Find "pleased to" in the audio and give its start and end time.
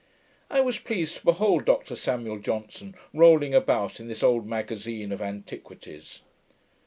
0.79-1.25